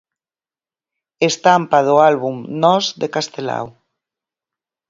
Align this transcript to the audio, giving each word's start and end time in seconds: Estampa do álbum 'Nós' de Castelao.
Estampa 1.29 1.77
do 1.87 1.95
álbum 2.11 2.35
'Nós' 2.43 2.85
de 3.01 3.07
Castelao. 3.15 3.67